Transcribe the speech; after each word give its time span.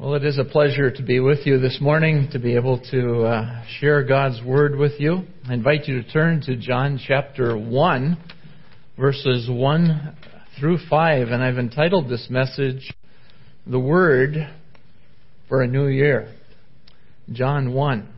Well, 0.00 0.14
it 0.14 0.24
is 0.24 0.38
a 0.38 0.44
pleasure 0.44 0.92
to 0.92 1.02
be 1.02 1.18
with 1.18 1.44
you 1.44 1.58
this 1.58 1.78
morning, 1.80 2.28
to 2.30 2.38
be 2.38 2.54
able 2.54 2.78
to 2.92 3.22
uh, 3.24 3.64
share 3.80 4.04
God's 4.04 4.40
Word 4.44 4.76
with 4.76 4.92
you. 5.00 5.24
I 5.48 5.54
invite 5.54 5.88
you 5.88 6.00
to 6.00 6.08
turn 6.08 6.40
to 6.42 6.54
John 6.54 7.00
chapter 7.04 7.58
1, 7.58 8.16
verses 8.96 9.48
1 9.50 10.16
through 10.60 10.78
5, 10.88 11.28
and 11.30 11.42
I've 11.42 11.58
entitled 11.58 12.08
this 12.08 12.28
message, 12.30 12.94
The 13.66 13.80
Word 13.80 14.36
for 15.48 15.62
a 15.62 15.66
New 15.66 15.88
Year. 15.88 16.32
John 17.32 17.74
1, 17.74 18.08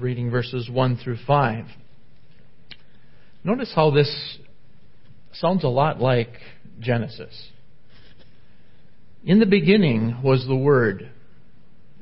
reading 0.00 0.30
verses 0.30 0.70
1 0.70 1.00
through 1.04 1.18
5. 1.26 1.66
Notice 3.44 3.72
how 3.74 3.90
this 3.90 4.38
sounds 5.34 5.64
a 5.64 5.68
lot 5.68 6.00
like 6.00 6.32
Genesis. 6.80 7.50
In 9.22 9.38
the 9.38 9.44
beginning 9.44 10.22
was 10.22 10.46
the 10.46 10.56
Word 10.56 11.10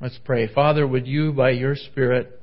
Let's 0.00 0.18
pray. 0.24 0.46
Father, 0.54 0.86
would 0.86 1.08
you, 1.08 1.32
by 1.32 1.50
your 1.50 1.74
Spirit, 1.74 2.40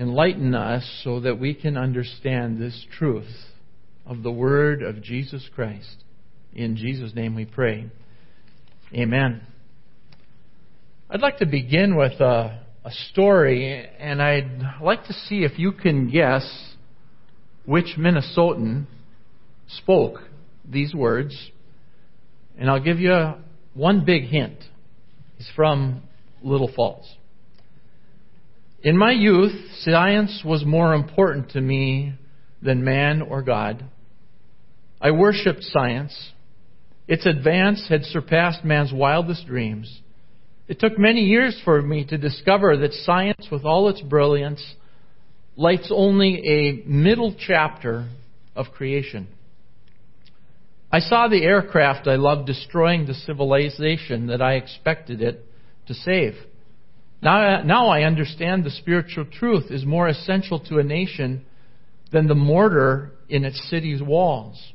enlighten 0.00 0.52
us 0.52 0.84
so 1.04 1.20
that 1.20 1.38
we 1.38 1.54
can 1.54 1.76
understand 1.76 2.60
this 2.60 2.86
truth 2.98 3.30
of 4.04 4.24
the 4.24 4.30
Word 4.32 4.82
of 4.82 5.00
Jesus 5.00 5.48
Christ. 5.54 6.02
In 6.52 6.74
Jesus' 6.74 7.14
name 7.14 7.36
we 7.36 7.44
pray. 7.44 7.86
Amen. 8.92 9.42
I'd 11.08 11.20
like 11.20 11.38
to 11.38 11.46
begin 11.46 11.94
with 11.94 12.20
a, 12.20 12.64
a 12.84 12.90
story, 13.12 13.88
and 14.00 14.20
I'd 14.20 14.80
like 14.82 15.04
to 15.04 15.12
see 15.12 15.44
if 15.44 15.56
you 15.56 15.70
can 15.70 16.10
guess 16.10 16.74
which 17.64 17.94
Minnesotan 17.96 18.86
spoke 19.68 20.18
these 20.68 20.92
words. 20.92 21.50
And 22.58 22.68
I'll 22.68 22.82
give 22.82 22.98
you 22.98 23.34
one 23.74 24.04
big 24.04 24.24
hint. 24.24 24.58
He's 25.36 25.48
from 25.54 26.02
Little 26.42 26.70
Falls. 26.74 27.16
In 28.82 28.96
my 28.96 29.10
youth, 29.10 29.52
science 29.80 30.42
was 30.44 30.64
more 30.64 30.94
important 30.94 31.50
to 31.50 31.60
me 31.60 32.14
than 32.62 32.84
man 32.84 33.22
or 33.22 33.42
God. 33.42 33.84
I 35.00 35.10
worshipped 35.10 35.64
science. 35.64 36.32
Its 37.08 37.26
advance 37.26 37.86
had 37.88 38.04
surpassed 38.04 38.64
man's 38.64 38.92
wildest 38.92 39.46
dreams. 39.46 40.00
It 40.68 40.78
took 40.78 40.98
many 40.98 41.22
years 41.22 41.60
for 41.64 41.80
me 41.80 42.04
to 42.04 42.18
discover 42.18 42.76
that 42.76 42.92
science, 42.92 43.48
with 43.50 43.64
all 43.64 43.88
its 43.88 44.02
brilliance, 44.02 44.62
lights 45.56 45.90
only 45.90 46.46
a 46.46 46.86
middle 46.86 47.34
chapter 47.38 48.08
of 48.54 48.66
creation. 48.72 49.28
I 50.92 51.00
saw 51.00 51.28
the 51.28 51.42
aircraft 51.42 52.06
I 52.06 52.16
loved 52.16 52.46
destroying 52.46 53.06
the 53.06 53.14
civilization 53.14 54.28
that 54.28 54.40
I 54.40 54.54
expected 54.54 55.20
it 55.20 55.44
to 55.88 55.94
save. 55.94 56.34
Now, 57.20 57.62
now 57.62 57.88
I 57.88 58.02
understand 58.02 58.64
the 58.64 58.70
spiritual 58.70 59.24
truth 59.24 59.70
is 59.70 59.84
more 59.84 60.08
essential 60.08 60.60
to 60.66 60.78
a 60.78 60.84
nation 60.84 61.44
than 62.12 62.28
the 62.28 62.34
mortar 62.34 63.12
in 63.28 63.44
its 63.44 63.68
city's 63.68 64.00
walls. 64.00 64.72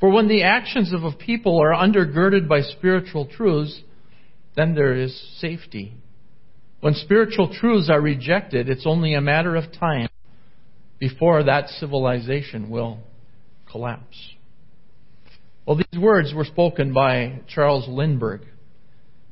For 0.00 0.10
when 0.10 0.28
the 0.28 0.42
actions 0.42 0.92
of 0.92 1.04
a 1.04 1.12
people 1.12 1.60
are 1.60 1.72
undergirded 1.72 2.48
by 2.48 2.62
spiritual 2.62 3.26
truths, 3.26 3.80
then 4.56 4.74
there 4.74 4.94
is 4.94 5.38
safety. 5.40 5.94
When 6.80 6.94
spiritual 6.94 7.52
truths 7.52 7.90
are 7.90 8.00
rejected, 8.00 8.68
it's 8.68 8.86
only 8.86 9.14
a 9.14 9.20
matter 9.20 9.56
of 9.56 9.72
time 9.72 10.08
before 10.98 11.44
that 11.44 11.68
civilization 11.68 12.70
will 12.70 12.98
collapse. 13.70 14.16
Well, 15.66 15.76
these 15.76 16.00
words 16.00 16.32
were 16.34 16.44
spoken 16.44 16.92
by 16.92 17.40
Charles 17.48 17.86
Lindbergh. 17.88 18.42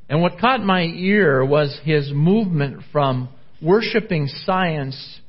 And 0.09 0.23
what 0.23 0.39
caught 0.39 0.61
my 0.63 0.83
ear 0.83 1.45
was 1.45 1.79
his 1.85 2.11
movement 2.13 2.83
from 2.93 3.29
worshiping 3.61 4.29
science 4.45 5.21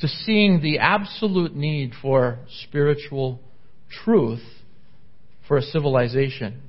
to 0.00 0.08
seeing 0.08 0.60
the 0.60 0.78
absolute 0.78 1.54
need 1.54 1.92
for 2.00 2.38
spiritual 2.64 3.40
truth 4.04 4.42
for 5.48 5.56
a 5.56 5.62
civilization. 5.62 6.60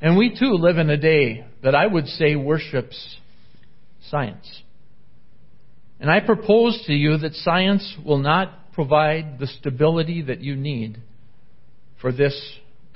And 0.00 0.16
we 0.16 0.36
too 0.38 0.54
live 0.54 0.78
in 0.78 0.90
a 0.90 0.96
day 0.96 1.46
that 1.62 1.74
I 1.74 1.86
would 1.86 2.06
say 2.06 2.36
worships 2.36 3.16
science. 4.10 4.62
And 6.00 6.10
I 6.10 6.20
propose 6.20 6.82
to 6.86 6.92
you 6.92 7.16
that 7.18 7.34
science 7.34 7.96
will 8.04 8.18
not 8.18 8.72
provide 8.74 9.38
the 9.38 9.46
stability 9.46 10.22
that 10.22 10.40
you 10.40 10.56
need 10.56 11.00
for 12.00 12.12
this 12.12 12.34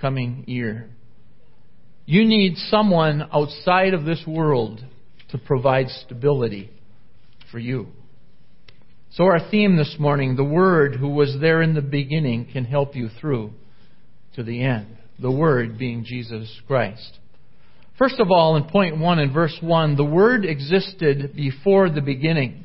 coming 0.01 0.45
year. 0.47 0.91
You 2.11 2.25
need 2.25 2.57
someone 2.71 3.29
outside 3.35 3.93
of 3.93 4.07
this 4.07 4.25
world 4.27 4.83
to 5.29 5.37
provide 5.37 5.91
stability 5.91 6.71
for 7.53 7.59
you. 7.59 7.89
So, 9.11 9.25
our 9.25 9.51
theme 9.51 9.77
this 9.77 9.95
morning, 9.99 10.35
the 10.35 10.43
Word 10.43 10.95
who 10.95 11.11
was 11.11 11.37
there 11.39 11.61
in 11.61 11.75
the 11.75 11.83
beginning, 11.83 12.49
can 12.51 12.65
help 12.65 12.97
you 12.97 13.11
through 13.21 13.51
to 14.37 14.43
the 14.43 14.63
end. 14.63 14.97
The 15.19 15.31
Word 15.31 15.77
being 15.77 16.03
Jesus 16.03 16.51
Christ. 16.67 17.19
First 17.99 18.21
of 18.21 18.31
all, 18.31 18.57
in 18.57 18.65
point 18.65 18.99
one 18.99 19.19
in 19.19 19.31
verse 19.31 19.59
one, 19.61 19.95
the 19.95 20.03
Word 20.03 20.47
existed 20.47 21.37
before 21.37 21.91
the 21.91 22.01
beginning. 22.01 22.65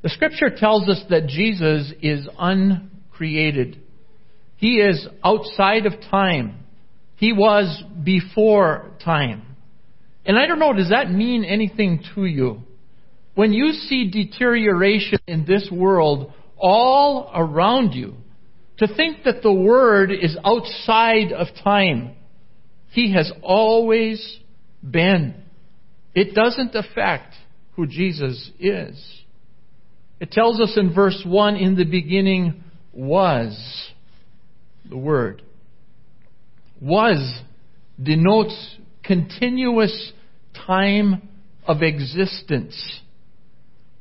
The 0.00 0.08
Scripture 0.08 0.56
tells 0.56 0.88
us 0.88 1.04
that 1.10 1.26
Jesus 1.26 1.92
is 2.00 2.26
uncreated. 2.38 3.78
He 4.56 4.76
is 4.76 5.06
outside 5.22 5.84
of 5.84 6.00
time. 6.10 6.64
He 7.18 7.32
was 7.32 7.82
before 8.04 8.92
time. 9.04 9.42
And 10.24 10.38
I 10.38 10.46
don't 10.46 10.60
know, 10.60 10.72
does 10.72 10.90
that 10.90 11.10
mean 11.10 11.44
anything 11.44 12.04
to 12.14 12.24
you? 12.24 12.62
When 13.34 13.52
you 13.52 13.72
see 13.72 14.08
deterioration 14.08 15.18
in 15.26 15.44
this 15.44 15.68
world 15.70 16.32
all 16.56 17.30
around 17.34 17.94
you, 17.94 18.14
to 18.78 18.86
think 18.94 19.24
that 19.24 19.42
the 19.42 19.52
Word 19.52 20.12
is 20.12 20.36
outside 20.44 21.32
of 21.32 21.48
time, 21.64 22.14
He 22.90 23.12
has 23.14 23.32
always 23.42 24.38
been. 24.88 25.42
It 26.14 26.36
doesn't 26.36 26.76
affect 26.76 27.34
who 27.72 27.88
Jesus 27.88 28.50
is. 28.60 29.22
It 30.20 30.30
tells 30.30 30.60
us 30.60 30.74
in 30.76 30.94
verse 30.94 31.20
1 31.26 31.56
in 31.56 31.74
the 31.74 31.84
beginning 31.84 32.62
was 32.92 33.58
the 34.88 34.96
Word 34.96 35.42
was 36.80 37.40
denotes 38.02 38.76
continuous 39.02 40.12
time 40.66 41.28
of 41.66 41.82
existence. 41.82 43.00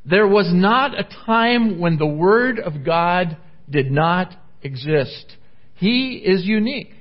There 0.06 0.28
was 0.28 0.50
not 0.54 0.98
a 0.98 1.08
time 1.26 1.80
when 1.80 1.98
the 1.98 2.08
Word 2.08 2.60
of 2.60 2.86
God 2.86 3.38
did 3.70 3.92
not 3.92 4.34
exist. 4.62 5.36
He 5.76 6.22
is 6.26 6.46
unique. 6.46 6.92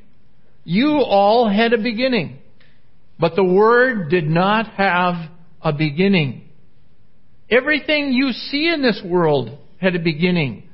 You 0.64 0.98
all 0.98 1.48
had 1.48 1.72
a 1.72 1.78
beginning, 1.78 2.38
but 3.18 3.36
the 3.36 3.44
Word 3.44 4.10
did 4.10 4.26
not 4.26 4.66
have 4.72 5.30
a 5.62 5.72
beginning. 5.72 6.48
Everything 7.48 8.12
you 8.12 8.32
see 8.32 8.68
in 8.72 8.82
this 8.82 9.00
world 9.04 9.56
had 9.80 9.94
a 9.94 10.00
beginning. 10.00 10.64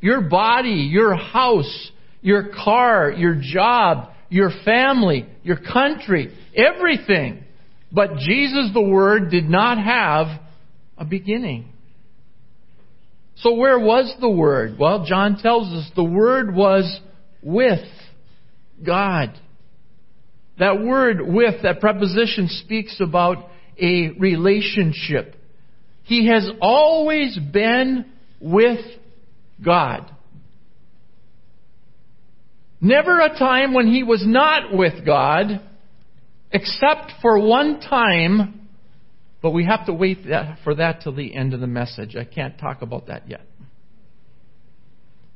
Your 0.00 0.22
body, 0.22 0.88
your 0.90 1.14
house, 1.14 1.90
your 2.20 2.50
car, 2.52 3.12
your 3.12 3.36
job, 3.40 4.10
your 4.28 4.50
family, 4.64 5.26
your 5.42 5.58
country, 5.58 6.32
everything. 6.54 7.44
But 7.92 8.16
Jesus, 8.18 8.70
the 8.74 8.82
Word, 8.82 9.30
did 9.30 9.48
not 9.48 9.78
have 9.78 10.40
a 10.98 11.04
beginning. 11.04 11.72
So 13.36 13.54
where 13.54 13.78
was 13.78 14.14
the 14.20 14.30
Word? 14.30 14.76
Well, 14.78 15.04
John 15.06 15.38
tells 15.38 15.68
us 15.72 15.90
the 15.94 16.04
Word 16.04 16.54
was 16.54 17.00
with 17.42 17.86
God. 18.84 19.38
That 20.58 20.80
word 20.80 21.20
with, 21.20 21.62
that 21.62 21.80
preposition 21.80 22.48
speaks 22.48 22.98
about 23.00 23.48
a 23.80 24.10
relationship. 24.18 25.34
He 26.04 26.28
has 26.28 26.48
always 26.60 27.38
been 27.38 28.06
with 28.40 28.80
God. 29.62 30.10
Never 32.80 33.20
a 33.20 33.30
time 33.30 33.74
when 33.74 33.86
he 33.86 34.02
was 34.02 34.24
not 34.26 34.76
with 34.76 35.04
God, 35.04 35.60
except 36.52 37.12
for 37.22 37.38
one 37.38 37.80
time 37.80 38.66
But 39.46 39.52
we 39.52 39.64
have 39.64 39.86
to 39.86 39.92
wait 39.92 40.26
for 40.64 40.74
that 40.74 41.02
till 41.02 41.14
the 41.14 41.32
end 41.32 41.54
of 41.54 41.60
the 41.60 41.68
message. 41.68 42.16
I 42.16 42.24
can't 42.24 42.58
talk 42.58 42.82
about 42.82 43.06
that 43.06 43.28
yet. 43.30 43.42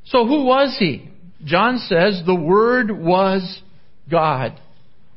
So 0.07 0.27
who 0.27 0.45
was 0.45 0.75
he? 0.81 1.09
John 1.45 1.79
says 1.79 2.21
the 2.27 2.35
Word 2.35 2.91
was 2.91 3.63
God. 4.11 4.61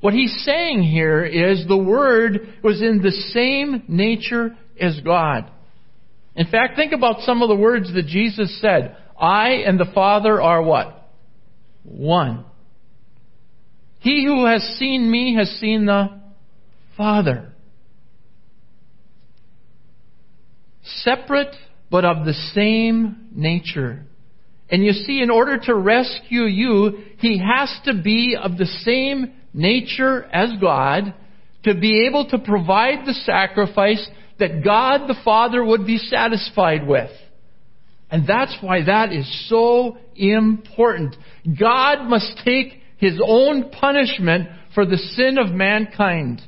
What 0.01 0.13
he's 0.13 0.43
saying 0.45 0.83
here 0.83 1.25
is 1.25 1.65
the 1.67 1.75
Word 1.75 2.55
was 2.63 2.83
in 2.83 3.01
the 3.01 3.11
same 3.33 3.83
nature 3.87 4.55
as 4.79 4.99
God. 4.99 5.49
In 6.35 6.45
fact, 6.45 6.75
think 6.75 6.91
about 6.91 7.21
some 7.21 7.41
of 7.41 7.49
the 7.49 7.55
words 7.55 7.91
that 7.95 8.05
Jesus 8.05 8.61
said. 8.61 8.95
I 9.19 9.63
and 9.65 9.79
the 9.79 9.91
Father 9.95 10.39
are 10.39 10.61
what? 10.61 11.02
One. 11.83 12.45
He 13.99 14.25
who 14.25 14.45
has 14.45 14.61
seen 14.79 15.09
me 15.09 15.35
has 15.35 15.49
seen 15.59 15.85
the 15.85 16.19
Father. 16.97 17.53
Separate, 20.83 21.55
but 21.89 22.03
of 22.03 22.25
the 22.25 22.33
same 22.53 23.29
nature. 23.33 24.05
And 24.69 24.83
you 24.83 24.91
see, 24.91 25.21
in 25.21 25.29
order 25.29 25.57
to 25.57 25.75
rescue 25.75 26.43
you, 26.43 27.03
He 27.19 27.39
has 27.39 27.73
to 27.85 27.93
be 28.01 28.35
of 28.41 28.57
the 28.57 28.65
same 28.65 29.33
nature 29.53 30.23
as 30.23 30.49
God 30.59 31.13
to 31.63 31.75
be 31.75 32.07
able 32.07 32.29
to 32.29 32.39
provide 32.39 33.05
the 33.05 33.13
sacrifice 33.13 34.05
that 34.39 34.63
God 34.63 35.07
the 35.07 35.15
Father 35.23 35.63
would 35.63 35.85
be 35.85 35.97
satisfied 35.97 36.85
with. 36.87 37.11
And 38.13 38.27
that's 38.27 38.55
why 38.61 38.83
that 38.83 39.11
is 39.11 39.49
so 39.49 39.97
important. 40.15 41.15
God 41.59 42.07
must 42.07 42.39
take 42.45 42.79
his 42.97 43.19
own 43.25 43.71
punishment 43.71 44.49
for 44.75 44.85
the 44.85 44.97
sin 44.97 45.39
of 45.39 45.51
mankind. 45.51 46.39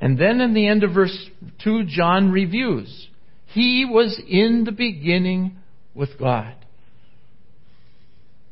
And 0.00 0.16
then 0.16 0.40
in 0.40 0.54
the 0.54 0.68
end 0.68 0.84
of 0.84 0.94
verse 0.94 1.28
2, 1.64 1.86
John 1.88 2.30
reviews. 2.30 3.08
He 3.46 3.84
was 3.84 4.16
in 4.28 4.62
the 4.62 4.70
beginning 4.70 5.56
with 5.92 6.10
God. 6.20 6.54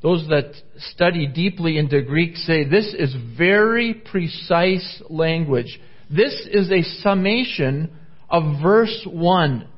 Those 0.03 0.27
that 0.27 0.55
study 0.91 1.29
deeply 1.29 1.79
into 1.79 2.03
Greek 2.03 2.35
say 2.35 2.65
this 2.65 2.93
is 2.99 3.15
very 3.39 3.95
precise 3.95 5.01
language. 5.09 5.79
This 6.11 6.49
is 6.51 6.73
a 6.73 6.83
summation 7.01 7.93
of 8.29 8.61
verse 8.61 9.07
1. 9.09 9.69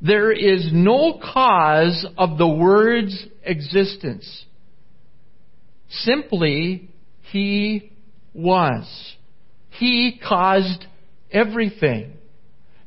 There 0.00 0.32
is 0.32 0.70
no 0.72 1.20
cause 1.22 2.06
of 2.16 2.38
the 2.38 2.48
word's 2.48 3.26
existence. 3.44 4.44
Simply, 5.90 6.90
He 7.30 7.92
was. 8.32 9.16
He 9.70 10.20
caused 10.26 10.86
everything. 11.30 12.14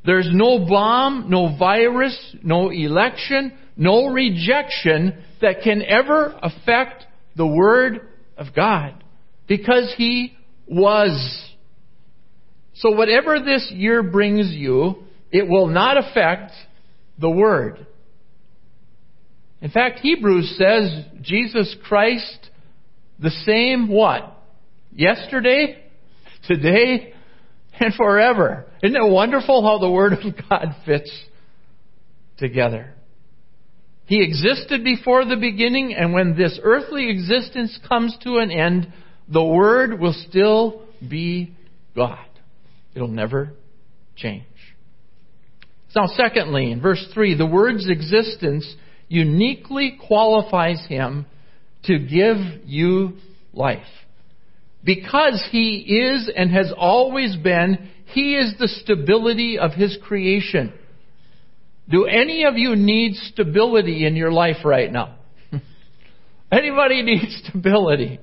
There's 0.04 0.28
no 0.32 0.66
bomb, 0.66 1.30
no 1.30 1.56
virus, 1.56 2.36
no 2.42 2.70
election, 2.70 3.52
no 3.76 4.08
rejection 4.08 5.22
that 5.40 5.62
can 5.62 5.82
ever 5.82 6.38
affect 6.42 7.04
the 7.36 7.46
Word 7.46 8.08
of 8.36 8.48
God. 8.54 9.02
Because 9.46 9.94
He 9.96 10.36
was. 10.66 11.52
So 12.74 12.90
whatever 12.90 13.38
this 13.38 13.70
year 13.70 14.02
brings 14.02 14.50
you, 14.50 15.04
it 15.30 15.48
will 15.48 15.68
not 15.68 15.96
affect 15.96 16.52
the 17.18 17.30
Word. 17.30 17.86
In 19.60 19.70
fact, 19.70 20.00
Hebrews 20.00 20.56
says 20.58 21.04
Jesus 21.22 21.74
Christ 21.86 22.50
the 23.18 23.30
same 23.30 23.88
what? 23.88 24.36
Yesterday, 24.92 25.82
today, 26.46 27.14
and 27.80 27.94
forever. 27.94 28.66
Isn't 28.82 28.96
it 28.96 29.10
wonderful 29.10 29.62
how 29.62 29.78
the 29.78 29.90
Word 29.90 30.12
of 30.12 30.34
God 30.48 30.76
fits 30.84 31.10
together? 32.36 32.92
He 34.06 34.22
existed 34.22 34.84
before 34.84 35.24
the 35.24 35.36
beginning, 35.36 35.94
and 35.94 36.12
when 36.12 36.36
this 36.36 36.60
earthly 36.62 37.10
existence 37.10 37.78
comes 37.88 38.16
to 38.22 38.36
an 38.36 38.50
end, 38.50 38.92
the 39.28 39.42
Word 39.42 39.98
will 39.98 40.14
still 40.28 40.82
be 41.08 41.54
God. 41.96 42.18
It'll 42.94 43.08
never 43.08 43.52
change. 44.14 44.44
Now, 45.94 46.06
secondly, 46.06 46.72
in 46.72 46.80
verse 46.80 47.04
3, 47.14 47.36
the 47.36 47.46
Word's 47.46 47.88
existence 47.88 48.74
uniquely 49.08 49.98
qualifies 50.06 50.84
Him 50.88 51.26
to 51.84 51.98
give 51.98 52.36
you 52.66 53.14
life. 53.52 53.82
Because 54.82 55.46
He 55.50 55.78
is 55.78 56.30
and 56.34 56.50
has 56.50 56.72
always 56.76 57.36
been, 57.36 57.90
He 58.06 58.34
is 58.34 58.54
the 58.58 58.68
stability 58.68 59.58
of 59.58 59.72
His 59.72 59.96
creation. 60.02 60.72
Do 61.88 62.06
any 62.06 62.44
of 62.44 62.56
you 62.56 62.74
need 62.74 63.14
stability 63.14 64.06
in 64.06 64.16
your 64.16 64.32
life 64.32 64.64
right 64.64 64.90
now? 64.90 65.16
Anybody 66.52 67.02
needs 67.02 67.42
stability? 67.46 68.18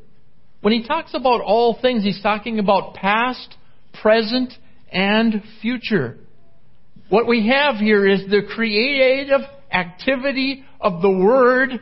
When 0.61 0.71
he 0.71 0.87
talks 0.87 1.13
about 1.13 1.41
all 1.41 1.77
things, 1.81 2.03
he's 2.03 2.21
talking 2.21 2.59
about 2.59 2.93
past, 2.93 3.55
present, 4.01 4.53
and 4.89 5.43
future. 5.61 6.17
What 7.09 7.27
we 7.27 7.49
have 7.49 7.75
here 7.75 8.07
is 8.07 8.21
the 8.29 8.43
creative 8.55 9.41
activity 9.71 10.63
of 10.79 11.01
the 11.01 11.11
Word, 11.11 11.79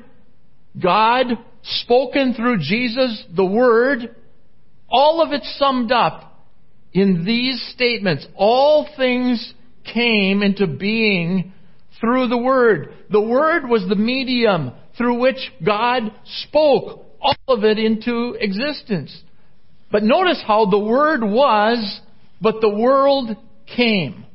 God 0.82 1.28
spoken 1.64 2.34
through 2.34 2.60
Jesus, 2.60 3.24
the 3.36 3.46
Word, 3.46 4.16
all 4.90 5.22
of 5.22 5.34
it 5.34 5.44
summed 5.58 5.92
up 5.92 6.46
in 6.94 7.26
these 7.26 7.62
statements. 7.74 8.26
All 8.36 8.88
things 8.98 9.54
came 9.94 10.44
into 10.44 10.68
being 10.68 11.54
through 12.00 12.28
the 12.28 12.38
Word. 12.38 12.94
The 13.10 13.22
Word 13.22 13.68
was 13.68 13.86
the 13.88 13.96
medium 13.96 14.72
through 14.98 15.20
which 15.20 15.52
God 15.66 16.12
spoke 16.44 17.06
all 17.22 17.36
of 17.48 17.64
it 17.64 17.80
into 17.80 18.36
existence. 18.40 19.22
But 19.92 20.04
notice 20.04 20.44
how 20.46 20.66
the 20.66 20.80
Word 20.80 21.22
was, 21.24 22.02
but 22.42 22.62
the 22.62 22.70
world 22.70 23.36
came. 23.76 24.26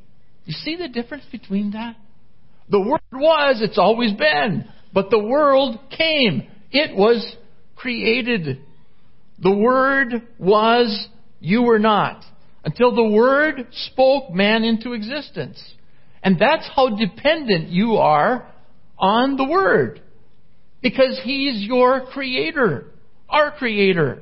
You 0.45 0.53
see 0.53 0.75
the 0.75 0.89
difference 0.89 1.23
between 1.31 1.71
that? 1.71 1.95
The 2.69 2.81
Word 2.81 3.01
was, 3.11 3.61
it's 3.61 3.77
always 3.77 4.13
been, 4.13 4.65
but 4.93 5.09
the 5.09 5.19
world 5.19 5.79
came. 5.95 6.47
It 6.71 6.95
was 6.95 7.35
created. 7.75 8.61
The 9.39 9.55
Word 9.55 10.27
was, 10.37 11.07
you 11.39 11.63
were 11.63 11.79
not. 11.79 12.23
Until 12.63 12.95
the 12.95 13.03
Word 13.03 13.67
spoke 13.71 14.31
man 14.31 14.63
into 14.63 14.93
existence. 14.93 15.61
And 16.23 16.39
that's 16.39 16.69
how 16.75 16.95
dependent 16.95 17.69
you 17.69 17.95
are 17.95 18.47
on 18.97 19.35
the 19.35 19.47
Word. 19.47 20.01
Because 20.81 21.19
He's 21.23 21.61
your 21.61 22.05
Creator. 22.05 22.85
Our 23.27 23.51
Creator. 23.51 24.21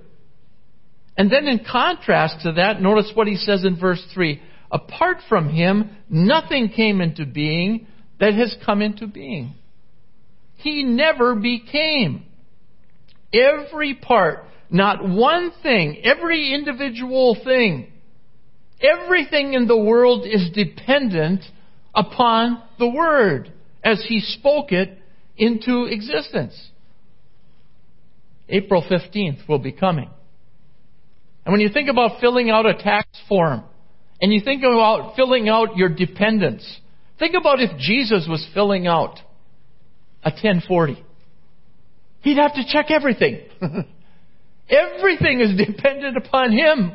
And 1.18 1.32
then 1.32 1.48
in 1.48 1.66
contrast 1.70 2.38
to 2.44 2.54
that, 2.54 2.82
notice 2.82 3.12
what 3.14 3.28
He 3.28 3.36
says 3.36 3.64
in 3.66 3.80
verse 3.80 4.04
3. 4.14 4.42
Apart 4.72 5.18
from 5.28 5.50
Him, 5.50 5.98
nothing 6.10 6.70
came 6.70 7.02
into 7.02 7.26
being 7.26 7.88
that 8.20 8.34
has 8.34 8.56
come 8.66 8.82
into 8.82 9.06
being. 9.06 9.54
He 10.62 10.84
never 10.84 11.36
became. 11.36 12.26
Every 13.34 13.94
part 13.96 14.46
not 14.72 15.08
one 15.08 15.52
thing, 15.62 16.02
every 16.06 16.54
individual 16.54 17.38
thing, 17.44 17.92
everything 18.82 19.54
in 19.54 19.68
the 19.68 19.78
world 19.78 20.26
is 20.26 20.50
dependent 20.54 21.44
upon 21.94 22.64
the 22.80 22.88
Word. 22.88 23.52
as 23.84 24.04
He 24.08 24.22
spoke 24.22 24.72
it 24.72 24.98
into 25.36 25.86
existence. 25.86 26.70
April 28.48 28.84
15th 28.90 29.48
will 29.48 29.60
be 29.60 29.72
coming. 29.72 30.10
And 31.46 31.52
when 31.52 31.62
you 31.62 31.70
think 31.70 31.90
about 31.90 32.22
filling 32.22 32.50
out 32.50 32.66
a 32.66 32.76
tax 32.76 33.08
form, 33.28 33.64
and 34.22 34.32
you 34.32 34.40
think 34.42 34.62
about 34.64 35.16
filling 35.16 35.50
out 35.50 35.76
your 35.76 35.90
dependents, 35.90 36.80
think 37.18 37.34
about 37.38 37.60
if 37.60 37.78
Jesus 37.78 38.28
was 38.30 38.48
filling 38.54 38.88
out 38.88 39.20
a 40.24 40.30
1040. 40.30 41.04
He'd 42.22 42.38
have 42.38 42.54
to 42.54 42.64
check 42.68 42.92
everything. 42.92 43.42
everything 44.70 45.40
is 45.40 45.58
dependent 45.58 46.18
upon 46.18 46.52
Him. 46.52 46.94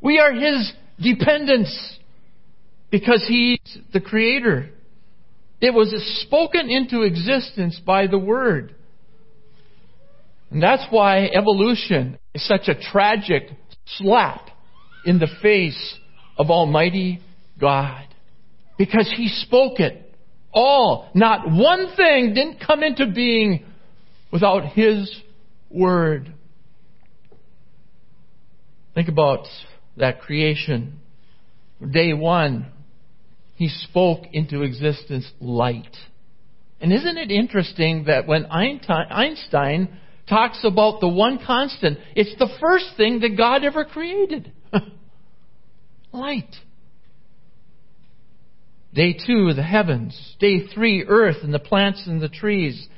We 0.00 0.18
are 0.18 0.32
His 0.32 0.72
dependents 1.00 1.98
because 2.90 3.24
He's 3.26 3.78
the 3.92 4.00
Creator. 4.00 4.70
It 5.60 5.72
was 5.72 5.94
spoken 6.26 6.68
into 6.70 7.02
existence 7.02 7.80
by 7.84 8.06
the 8.06 8.18
Word. 8.18 8.74
And 10.50 10.62
that's 10.62 10.84
why 10.90 11.26
evolution 11.26 12.18
is 12.34 12.46
such 12.46 12.68
a 12.68 12.74
tragic 12.74 13.50
slap 13.96 14.48
in 15.04 15.18
the 15.18 15.28
face 15.42 15.98
of 16.38 16.50
Almighty 16.50 17.20
God. 17.58 18.06
Because 18.76 19.12
He 19.16 19.28
spoke 19.28 19.80
it 19.80 20.05
all. 20.56 21.08
Not 21.14 21.48
one 21.48 21.94
thing 21.96 22.34
didn't 22.34 22.58
come 22.66 22.82
into 22.82 23.06
being 23.06 23.64
without 24.32 24.64
His 24.72 25.14
Word. 25.70 26.32
Think 28.94 29.08
about 29.08 29.46
that 29.98 30.22
creation. 30.22 30.98
Day 31.92 32.14
one, 32.14 32.66
He 33.54 33.68
spoke 33.68 34.24
into 34.32 34.62
existence 34.62 35.30
light. 35.38 35.94
And 36.80 36.92
isn't 36.92 37.16
it 37.16 37.30
interesting 37.30 38.04
that 38.04 38.26
when 38.26 38.46
Einstein 38.46 39.98
talks 40.28 40.64
about 40.64 41.00
the 41.00 41.08
one 41.08 41.38
constant, 41.44 41.98
it's 42.14 42.36
the 42.38 42.48
first 42.60 42.86
thing 42.96 43.20
that 43.20 43.36
God 43.36 43.64
ever 43.64 43.84
created 43.84 44.52
light. 46.12 46.54
Day 48.96 49.12
two, 49.12 49.52
the 49.52 49.62
heavens. 49.62 50.18
Day 50.40 50.66
three, 50.74 51.04
earth 51.06 51.36
and 51.42 51.52
the 51.52 51.58
plants 51.58 52.04
and 52.06 52.18
the 52.18 52.30
trees. 52.30 52.88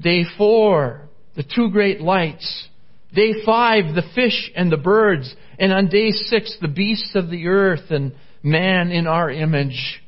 Day 0.00 0.24
four, 0.38 1.02
the 1.36 1.42
two 1.42 1.70
great 1.70 2.00
lights. 2.00 2.68
Day 3.14 3.34
five, 3.44 3.94
the 3.94 4.02
fish 4.14 4.50
and 4.56 4.72
the 4.72 4.78
birds. 4.78 5.34
And 5.58 5.74
on 5.74 5.88
day 5.88 6.10
six, 6.10 6.56
the 6.62 6.68
beasts 6.68 7.14
of 7.14 7.28
the 7.28 7.48
earth 7.48 7.90
and 7.90 8.14
man 8.42 8.90
in 8.90 9.06
our 9.06 9.30
image. 9.30 10.02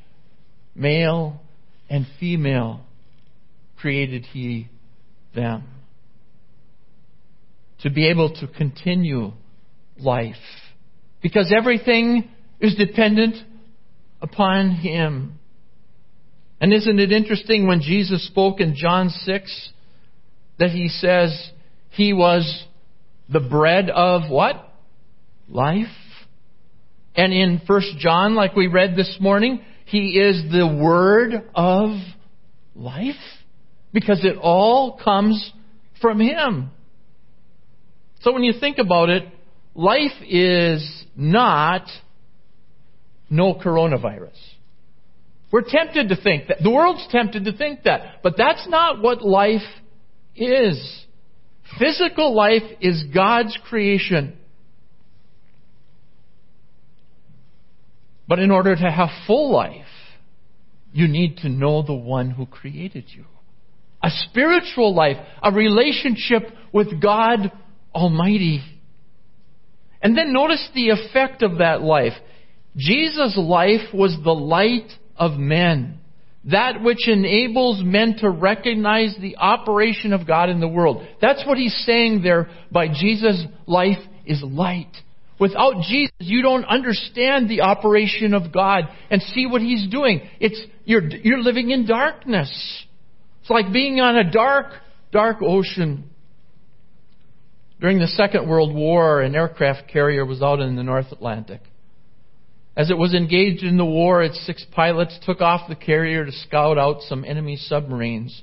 Male 0.73 1.39
and 1.87 2.07
female 2.19 2.81
created 3.79 4.25
he 4.25 4.67
them. 5.35 5.63
To 7.81 7.91
be 7.91 8.07
able 8.07 8.33
to 8.35 8.47
continue 8.47 9.33
life. 9.99 10.35
Because 11.21 11.53
everything 11.55 12.31
is 12.59 12.73
dependent 12.75 13.35
upon 14.21 14.71
him. 14.71 15.39
And 16.59 16.73
isn't 16.73 16.99
it 16.99 17.11
interesting 17.11 17.67
when 17.67 17.81
Jesus 17.81 18.25
spoke 18.27 18.59
in 18.59 18.75
John 18.75 19.09
6 19.09 19.69
that 20.59 20.69
he 20.69 20.89
says 20.89 21.51
he 21.89 22.13
was 22.13 22.65
the 23.27 23.39
bread 23.39 23.89
of 23.89 24.29
what? 24.29 24.71
Life. 25.49 25.87
And 27.15 27.33
in 27.33 27.61
1 27.65 27.81
John, 27.99 28.35
like 28.35 28.55
we 28.55 28.67
read 28.67 28.95
this 28.95 29.17
morning, 29.19 29.63
he 29.85 30.19
is 30.19 30.51
the 30.51 30.67
word 30.67 31.49
of 31.55 31.97
life. 32.75 33.15
Because 33.91 34.23
it 34.23 34.37
all 34.37 34.99
comes 35.03 35.51
from 35.99 36.19
him. 36.19 36.71
So 38.21 38.31
when 38.31 38.43
you 38.43 38.53
think 38.59 38.77
about 38.77 39.09
it, 39.09 39.25
life 39.73 40.11
is 40.27 41.05
not 41.15 41.87
no 43.31 43.55
coronavirus. 43.55 44.37
We're 45.51 45.63
tempted 45.67 46.09
to 46.09 46.15
think 46.21 46.47
that. 46.49 46.57
The 46.61 46.69
world's 46.69 47.07
tempted 47.09 47.45
to 47.45 47.57
think 47.57 47.83
that. 47.83 48.21
But 48.21 48.35
that's 48.37 48.67
not 48.69 49.01
what 49.01 49.23
life 49.23 49.61
is. 50.35 51.05
Physical 51.79 52.35
life 52.35 52.63
is 52.79 53.03
God's 53.13 53.57
creation. 53.67 54.37
But 58.27 58.39
in 58.39 58.51
order 58.51 58.75
to 58.75 58.91
have 58.91 59.09
full 59.27 59.51
life, 59.51 59.85
you 60.93 61.07
need 61.07 61.37
to 61.37 61.49
know 61.49 61.83
the 61.83 61.93
one 61.93 62.31
who 62.31 62.45
created 62.45 63.05
you. 63.09 63.25
A 64.03 64.09
spiritual 64.29 64.93
life, 64.93 65.17
a 65.41 65.51
relationship 65.51 66.43
with 66.73 67.01
God 67.01 67.51
Almighty. 67.93 68.61
And 70.01 70.17
then 70.17 70.33
notice 70.33 70.67
the 70.73 70.89
effect 70.89 71.43
of 71.43 71.59
that 71.59 71.81
life. 71.81 72.13
Jesus' 72.75 73.37
life 73.37 73.93
was 73.93 74.17
the 74.23 74.33
light 74.33 74.91
of 75.17 75.33
men 75.33 76.01
that 76.45 76.81
which 76.81 77.07
enables 77.07 77.83
men 77.83 78.15
to 78.19 78.29
recognize 78.29 79.15
the 79.19 79.37
operation 79.37 80.11
of 80.11 80.25
God 80.25 80.49
in 80.49 80.59
the 80.59 80.67
world. 80.67 81.05
That's 81.21 81.45
what 81.45 81.57
he's 81.57 81.75
saying 81.85 82.23
there 82.23 82.49
by 82.71 82.87
Jesus' 82.87 83.45
life 83.67 83.99
is 84.25 84.41
light. 84.41 84.91
Without 85.39 85.83
Jesus, 85.83 86.13
you 86.19 86.41
don't 86.41 86.65
understand 86.65 87.49
the 87.49 87.61
operation 87.61 88.33
of 88.33 88.51
God 88.51 88.85
and 89.09 89.21
see 89.21 89.45
what 89.45 89.61
he's 89.61 89.87
doing. 89.89 90.21
It's, 90.39 90.59
you're, 90.85 91.07
you're 91.09 91.41
living 91.41 91.71
in 91.71 91.85
darkness. 91.85 92.85
It's 93.41 93.49
like 93.49 93.71
being 93.71 93.99
on 93.99 94.17
a 94.17 94.31
dark, 94.31 94.73
dark 95.11 95.37
ocean. 95.41 96.09
During 97.79 97.97
the 97.97 98.07
Second 98.07 98.47
World 98.47 98.73
War, 98.73 99.21
an 99.21 99.35
aircraft 99.35 99.87
carrier 99.91 100.25
was 100.25 100.41
out 100.43 100.59
in 100.59 100.75
the 100.75 100.83
North 100.83 101.11
Atlantic. 101.11 101.61
As 102.75 102.89
it 102.89 102.97
was 102.97 103.13
engaged 103.13 103.63
in 103.63 103.77
the 103.77 103.85
war, 103.85 104.23
its 104.23 104.45
six 104.45 104.65
pilots 104.71 105.19
took 105.25 105.41
off 105.41 105.67
the 105.67 105.75
carrier 105.75 106.25
to 106.25 106.31
scout 106.31 106.77
out 106.77 107.01
some 107.01 107.25
enemy 107.25 107.57
submarines. 107.57 108.41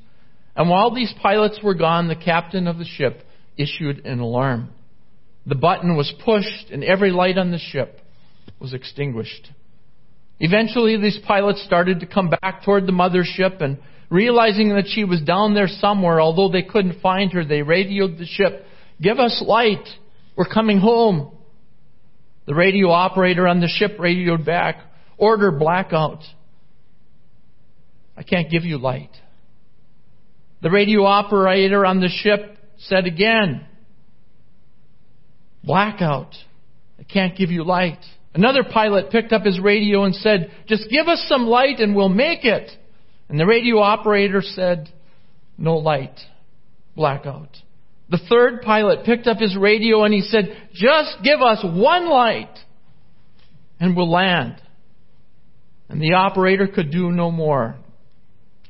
And 0.55 0.69
while 0.69 0.95
these 0.95 1.15
pilots 1.23 1.61
were 1.63 1.75
gone, 1.75 2.09
the 2.09 2.17
captain 2.17 2.67
of 2.67 2.79
the 2.79 2.85
ship 2.85 3.23
issued 3.57 4.05
an 4.05 4.21
alarm. 4.21 4.71
The 5.47 5.55
button 5.55 5.97
was 5.97 6.13
pushed, 6.25 6.71
and 6.71 6.85
every 6.85 7.11
light 7.11 7.39
on 7.39 7.51
the 7.51 7.59
ship 7.59 8.01
was 8.61 8.75
extinguished. 8.75 9.51
Eventually, 10.41 10.97
these 10.99 11.19
pilots 11.27 11.63
started 11.65 12.01
to 12.01 12.07
come 12.07 12.29
back 12.29 12.65
toward 12.65 12.87
the 12.87 12.93
mothership, 12.93 13.63
and 13.63 13.79
realizing 14.11 14.71
that 14.71 14.89
she 14.89 15.05
was 15.05 15.23
down 15.23 15.55
there 15.55 15.69
somewhere, 15.69 16.21
although 16.21 16.51
they 16.51 16.63
couldn't 16.63 17.01
find 17.01 17.33
her, 17.33 17.45
they 17.45 17.63
radioed 17.63 18.19
the 18.19 18.27
ship, 18.27 18.65
Give 19.01 19.19
us 19.19 19.43
light! 19.47 19.87
We're 20.37 20.53
coming 20.53 20.79
home! 20.79 21.38
The 22.49 22.55
radio 22.55 22.89
operator 22.89 23.47
on 23.47 23.61
the 23.61 23.69
ship 23.69 23.99
radioed 23.99 24.47
back, 24.47 24.81
order 25.19 25.53
blackout. 25.53 26.23
I 28.17 28.23
can't 28.23 28.51
give 28.51 28.65
you 28.65 28.79
light. 28.79 29.11
The 30.63 30.71
radio 30.71 31.05
operator 31.05 31.85
on 31.85 32.01
the 32.01 32.09
ship 32.09 32.57
said 32.79 33.05
again, 33.05 33.67
blackout. 35.63 36.35
I 36.99 37.03
can't 37.03 37.37
give 37.37 37.51
you 37.51 37.65
light. 37.65 38.03
Another 38.33 38.65
pilot 38.65 39.11
picked 39.11 39.35
up 39.35 39.43
his 39.43 39.61
radio 39.61 40.05
and 40.05 40.15
said, 40.15 40.51
just 40.67 40.89
give 40.89 41.07
us 41.07 41.23
some 41.29 41.47
light 41.49 41.81
and 41.81 41.95
we'll 41.95 42.09
make 42.09 42.47
it. 42.47 42.71
And 43.29 43.39
the 43.39 43.45
radio 43.45 43.79
operator 43.81 44.41
said, 44.41 44.89
no 45.59 45.77
light. 45.77 46.19
Blackout. 46.97 47.51
The 48.11 48.19
third 48.31 48.63
pilot 48.63 49.05
picked 49.05 49.27
up 49.27 49.39
his 49.39 49.57
radio 49.57 50.05
and 50.05 50.15
he 50.15 50.23
said, 50.23 50.57
just 50.73 51.19
give 51.23 51.43
us 51.43 51.63
one 51.63 52.09
light 52.09 52.55
and 53.79 53.97
we'll 53.97 54.11
land. 54.11 54.61
And 55.89 56.01
the 56.01 56.15
operator 56.15 56.67
could 56.67 56.91
do 56.91 57.11
no 57.11 57.31
more. 57.31 57.77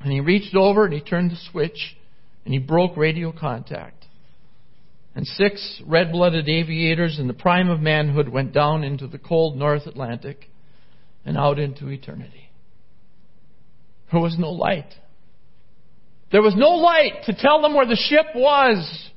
And 0.01 0.13
he 0.13 0.21
reached 0.21 0.55
over 0.55 0.85
and 0.85 0.95
he 0.95 1.01
turned 1.01 1.31
the 1.31 1.39
switch 1.51 1.97
and 2.45 2.53
he 2.53 2.59
broke 2.59 2.97
radio 2.97 3.33
contact. 3.33 4.05
And 5.15 5.27
six 5.27 5.83
red 5.85 6.13
blooded 6.13 6.49
aviators 6.49 7.19
in 7.19 7.27
the 7.27 7.35
prime 7.35 7.69
of 7.71 7.81
manhood 7.81 8.29
went 8.29 8.53
down 8.53 8.85
into 8.85 9.07
the 9.07 9.19
cold 9.19 9.57
North 9.57 9.87
Atlantic 9.87 10.49
and 11.25 11.37
out 11.37 11.59
into 11.59 11.89
eternity. 11.89 12.51
There 14.13 14.21
was 14.21 14.37
no 14.39 14.51
light. 14.51 14.95
There 16.31 16.43
was 16.43 16.55
no 16.57 16.71
light 16.71 17.25
to 17.27 17.35
tell 17.35 17.63
them 17.63 17.75
where 17.75 17.87
the 17.87 17.97
ship 17.97 18.27
was. 18.35 19.11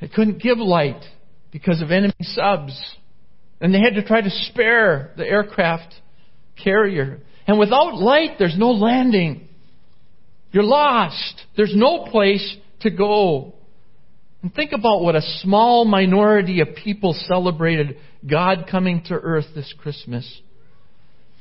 They 0.00 0.08
couldn't 0.08 0.42
give 0.42 0.58
light 0.58 1.02
because 1.52 1.80
of 1.80 1.90
enemy 1.90 2.14
subs. 2.20 2.78
And 3.60 3.72
they 3.74 3.80
had 3.80 3.94
to 3.94 4.04
try 4.04 4.20
to 4.20 4.30
spare 4.30 5.12
the 5.16 5.24
aircraft 5.26 5.94
carrier. 6.62 7.20
And 7.46 7.58
without 7.58 7.94
light, 7.94 8.36
there's 8.38 8.56
no 8.58 8.72
landing. 8.72 9.48
You're 10.52 10.64
lost. 10.64 11.42
There's 11.56 11.74
no 11.74 12.04
place 12.10 12.56
to 12.80 12.90
go. 12.90 13.54
And 14.42 14.54
think 14.54 14.72
about 14.72 15.00
what 15.02 15.16
a 15.16 15.22
small 15.40 15.84
minority 15.84 16.60
of 16.60 16.68
people 16.82 17.14
celebrated 17.26 17.96
God 18.28 18.66
coming 18.70 19.02
to 19.08 19.14
earth 19.14 19.46
this 19.54 19.72
Christmas. 19.78 20.40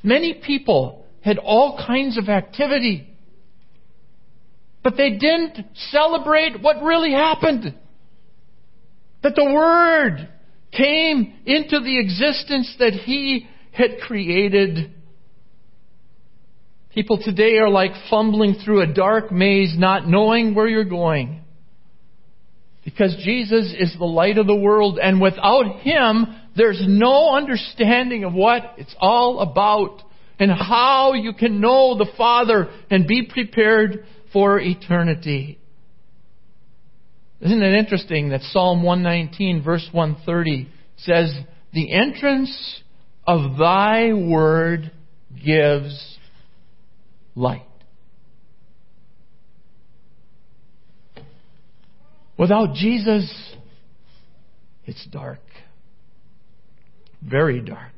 Many 0.01 0.41
people 0.45 1.05
had 1.21 1.37
all 1.39 1.83
kinds 1.85 2.17
of 2.17 2.29
activity. 2.29 3.09
But 4.83 4.95
they 4.97 5.11
didn't 5.11 5.65
celebrate 5.89 6.61
what 6.61 6.83
really 6.83 7.11
happened. 7.11 7.75
That 9.25 9.33
the 9.33 9.43
Word 9.43 10.29
came 10.71 11.33
into 11.47 11.79
the 11.79 11.99
existence 11.99 12.75
that 12.77 12.93
He 12.93 13.47
had 13.71 13.97
created. 14.05 14.93
People 16.93 17.19
today 17.19 17.57
are 17.57 17.71
like 17.71 17.93
fumbling 18.07 18.57
through 18.63 18.83
a 18.83 18.93
dark 18.93 19.31
maze, 19.31 19.73
not 19.75 20.07
knowing 20.07 20.53
where 20.53 20.67
you're 20.67 20.83
going. 20.83 21.41
Because 22.83 23.15
Jesus 23.23 23.73
is 23.75 23.95
the 23.97 24.05
light 24.05 24.37
of 24.37 24.45
the 24.45 24.55
world, 24.55 24.99
and 25.01 25.19
without 25.19 25.79
Him, 25.79 26.27
there's 26.55 26.83
no 26.87 27.33
understanding 27.33 28.25
of 28.25 28.33
what 28.33 28.75
it's 28.77 28.95
all 28.99 29.39
about 29.39 30.03
and 30.37 30.51
how 30.51 31.13
you 31.13 31.33
can 31.33 31.59
know 31.59 31.97
the 31.97 32.11
Father 32.15 32.69
and 32.91 33.07
be 33.07 33.25
prepared 33.25 34.05
for 34.31 34.59
eternity. 34.59 35.57
Isn't 37.41 37.61
it 37.61 37.73
interesting 37.73 38.29
that 38.29 38.41
Psalm 38.41 38.83
119, 38.83 39.61
verse 39.63 39.87
130 39.91 40.69
says, 40.97 41.35
The 41.73 41.93
entrance 41.93 42.81
of 43.27 43.57
thy 43.57 44.13
word 44.13 44.91
gives 45.43 46.17
light. 47.35 47.61
Without 52.37 52.73
Jesus, 52.73 53.31
it's 54.85 55.05
dark. 55.07 55.39
Very 57.21 57.61
dark. 57.61 57.91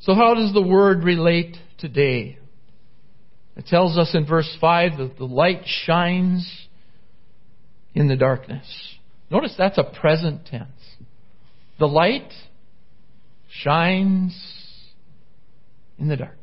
So, 0.00 0.14
how 0.14 0.34
does 0.34 0.52
the 0.52 0.62
word 0.62 1.04
relate 1.04 1.56
today? 1.78 2.38
It 3.56 3.66
tells 3.66 3.98
us 3.98 4.10
in 4.14 4.26
verse 4.26 4.56
5 4.60 4.98
that 4.98 5.18
the 5.18 5.24
light 5.24 5.62
shines 5.64 6.61
in 7.94 8.08
the 8.08 8.16
darkness. 8.16 8.66
Notice 9.30 9.54
that's 9.56 9.78
a 9.78 9.84
present 9.84 10.46
tense. 10.46 10.68
The 11.78 11.86
light 11.86 12.32
shines 13.48 14.36
in 15.98 16.08
the 16.08 16.16
darkness. 16.16 16.38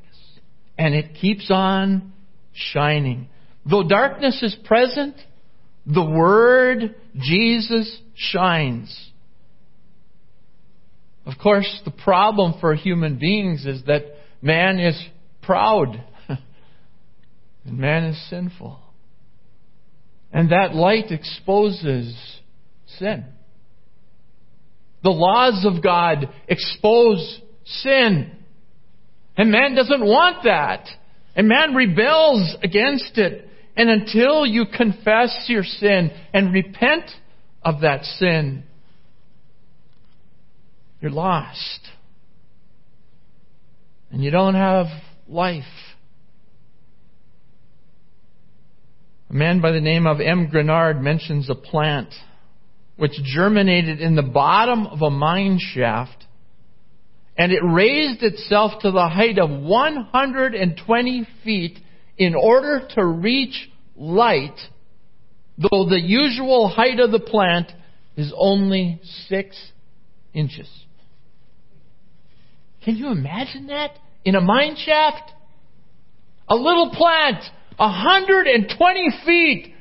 And 0.78 0.94
it 0.96 1.16
keeps 1.16 1.52
on 1.52 2.14
shining. 2.54 3.30
Though 3.70 3.88
darkness 3.88 4.42
is 4.42 4.56
present, 4.66 5.16
the 5.86 6.04
Word, 6.04 6.96
Jesus, 7.16 8.00
shines. 8.16 9.12
Of 11.26 11.38
course, 11.42 11.82
the 11.86 11.92
problem 11.92 12.56
for 12.60 12.74
human 12.74 13.20
beings 13.20 13.66
is 13.66 13.84
that 13.86 14.04
man 14.42 14.80
is 14.80 15.00
proud 15.42 16.04
and 16.28 17.78
man 17.78 18.06
is 18.06 18.30
sinful. 18.30 18.80
And 20.32 20.52
that 20.52 20.76
light 20.76 21.12
exposes 21.12 22.16
sin. 22.98 23.26
The 25.04 25.10
laws 25.10 25.66
of 25.66 25.82
God 25.82 26.30
expose 26.48 27.42
sin. 27.66 28.32
And 29.38 29.52
man 29.52 29.76
doesn't 29.76 30.06
want 30.06 30.44
that. 30.44 30.88
And 31.36 31.48
man 31.48 31.74
rebels 31.74 32.56
against 32.62 33.18
it. 33.18 33.48
And 33.76 33.90
until 33.90 34.46
you 34.46 34.66
confess 34.66 35.46
your 35.48 35.64
sin 35.64 36.12
and 36.34 36.54
repent 36.54 37.10
of 37.64 37.82
that 37.82 38.04
sin, 38.04 38.64
you're 41.00 41.12
lost. 41.12 41.80
And 44.12 44.22
you 44.24 44.32
don't 44.32 44.56
have 44.56 44.88
life. 45.28 45.64
A 49.30 49.34
man 49.34 49.62
by 49.62 49.72
the 49.72 49.82
name 49.82 50.08
of 50.08 50.20
M. 50.20 50.48
Grenard 50.48 51.02
mentions 51.02 51.50
a 51.50 51.56
plant 51.56 52.14
which 52.98 53.14
germinated 53.24 54.02
in 54.02 54.16
the 54.16 54.24
bottom 54.24 54.88
of 54.88 55.02
a 55.02 55.12
mine 55.12 55.60
shaft 55.60 56.26
and 57.38 57.52
it 57.52 57.62
raised 57.64 58.24
itself 58.24 58.82
to 58.82 58.92
the 58.92 59.08
height 59.08 59.38
of 59.38 59.50
120 59.50 61.28
feet 61.44 61.80
in 62.18 62.36
order 62.36 62.86
to 62.96 63.06
reach 63.06 63.70
light, 63.96 64.60
though 65.58 65.86
the 65.88 66.02
usual 66.02 66.68
height 66.68 67.00
of 67.00 67.12
the 67.12 67.20
plant 67.20 67.72
is 68.18 68.34
only 68.36 69.00
six 69.30 69.56
inches. 70.34 70.70
Can 72.84 72.98
you 72.98 73.08
imagine 73.08 73.68
that? 73.68 73.92
In 74.26 74.36
a 74.36 74.42
mine 74.42 74.76
shaft? 74.76 75.32
A 76.50 76.56
little 76.56 76.90
plant 76.90 77.42
120 77.80 79.10
feet 79.26 79.74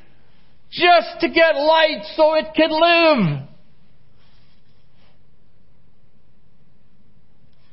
just 0.71 1.21
to 1.21 1.29
get 1.29 1.57
light 1.57 2.03
so 2.15 2.35
it 2.35 2.47
could 2.55 2.71
live. 2.71 3.49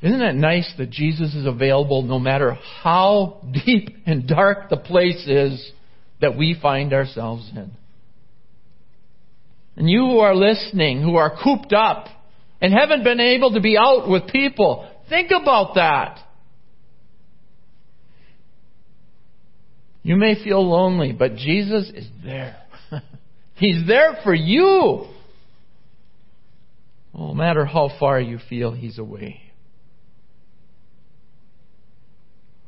Isn't 0.01 0.19
that 0.19 0.35
nice 0.35 0.71
that 0.77 0.91
Jesus 0.91 1.33
is 1.33 1.45
available 1.45 2.03
no 2.03 2.19
matter 2.19 2.57
how 2.83 3.41
deep 3.65 3.89
and 4.05 4.27
dark 4.27 4.69
the 4.69 4.77
place 4.77 5.25
is 5.27 5.71
that 6.21 6.37
we 6.37 6.55
find 6.59 6.93
ourselves 6.93 7.49
in? 7.55 7.71
And 9.77 9.89
you 9.89 10.01
who 10.01 10.19
are 10.19 10.35
listening, 10.35 11.01
who 11.01 11.15
are 11.15 11.35
cooped 11.43 11.73
up 11.73 12.07
and 12.61 12.73
haven't 12.73 13.03
been 13.03 13.19
able 13.19 13.53
to 13.53 13.61
be 13.61 13.77
out 13.77 14.07
with 14.07 14.27
people, 14.27 14.89
think 15.09 15.31
about 15.31 15.75
that. 15.75 16.19
You 20.05 20.17
may 20.17 20.35
feel 20.35 20.63
lonely, 20.63 21.13
but 21.13 21.35
Jesus 21.35 21.89
is 21.91 22.07
there. 22.23 22.57
He's 23.55 23.87
there 23.87 24.19
for 24.23 24.35
you. 24.35 25.07
No 27.11 27.33
matter 27.33 27.65
how 27.65 27.89
far 27.99 28.21
you 28.21 28.37
feel 28.47 28.71
He's 28.71 28.99
away. 28.99 29.41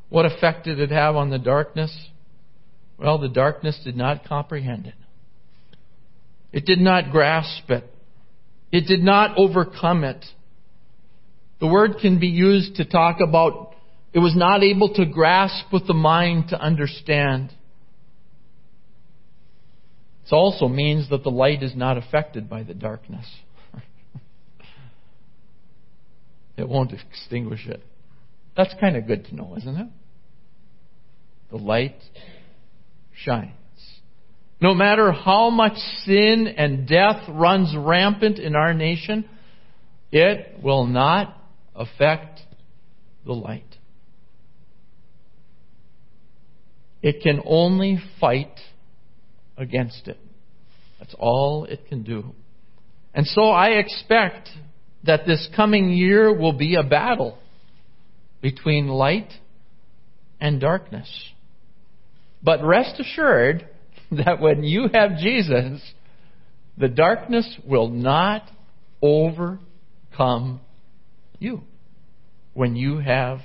What 0.09 0.25
effect 0.25 0.65
did 0.65 0.79
it 0.79 0.89
have 0.89 1.15
on 1.15 1.29
the 1.29 1.37
darkness? 1.37 1.95
Well, 2.97 3.19
the 3.19 3.29
darkness 3.29 3.79
did 3.83 3.95
not 3.95 4.25
comprehend 4.25 4.87
it. 4.87 4.95
It 6.51 6.65
did 6.65 6.79
not 6.79 7.11
grasp 7.11 7.69
it. 7.69 7.83
It 8.71 8.87
did 8.87 9.03
not 9.03 9.37
overcome 9.37 10.03
it. 10.03 10.25
The 11.59 11.67
word 11.67 11.97
can 12.01 12.19
be 12.19 12.29
used 12.29 12.77
to 12.77 12.85
talk 12.85 13.17
about 13.21 13.75
it 14.13 14.19
was 14.19 14.35
not 14.35 14.63
able 14.63 14.93
to 14.95 15.05
grasp 15.05 15.65
with 15.71 15.85
the 15.87 15.93
mind 15.93 16.49
to 16.49 16.59
understand. 16.59 17.53
It 20.25 20.33
also 20.33 20.67
means 20.67 21.09
that 21.09 21.23
the 21.23 21.29
light 21.29 21.63
is 21.63 21.75
not 21.75 21.97
affected 21.97 22.49
by 22.49 22.63
the 22.63 22.73
darkness. 22.73 23.25
it 26.57 26.67
won't 26.67 26.93
extinguish 26.93 27.65
it. 27.67 27.83
That's 28.55 28.73
kind 28.79 28.95
of 28.97 29.05
good 29.07 29.25
to 29.25 29.35
know, 29.35 29.55
isn't 29.57 29.75
it? 29.75 29.87
The 31.51 31.57
light 31.57 32.01
shines. 33.13 33.51
No 34.59 34.73
matter 34.73 35.11
how 35.11 35.51
much 35.51 35.77
sin 36.03 36.47
and 36.47 36.87
death 36.87 37.23
runs 37.29 37.75
rampant 37.77 38.39
in 38.39 38.55
our 38.55 38.73
nation, 38.73 39.29
it 40.11 40.61
will 40.63 40.85
not 40.87 41.37
affect 41.75 42.39
the 43.25 43.33
light. 43.33 43.66
It 47.01 47.21
can 47.21 47.41
only 47.45 47.99
fight 48.19 48.59
against 49.57 50.07
it. 50.07 50.17
That's 50.99 51.15
all 51.17 51.65
it 51.65 51.87
can 51.87 52.03
do. 52.03 52.33
And 53.13 53.25
so 53.25 53.49
I 53.49 53.69
expect 53.69 54.49
that 55.03 55.25
this 55.25 55.47
coming 55.55 55.89
year 55.91 56.33
will 56.33 56.53
be 56.53 56.75
a 56.75 56.83
battle 56.83 57.37
between 58.41 58.87
light 58.87 59.31
and 60.39 60.59
darkness. 60.59 61.09
But 62.43 62.63
rest 62.63 62.99
assured 62.99 63.67
that 64.11 64.39
when 64.39 64.63
you 64.63 64.89
have 64.93 65.17
Jesus, 65.17 65.81
the 66.77 66.87
darkness 66.87 67.57
will 67.65 67.89
not 67.89 68.43
overcome 69.01 70.61
you 71.39 71.61
when 72.53 72.75
you 72.75 72.99
have 72.99 73.39